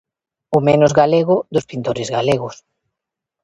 O 0.57 0.59
menos 0.67 0.91
galego 1.01 1.35
dos 1.53 1.67
pintores 1.71 2.07
galegos. 2.17 2.55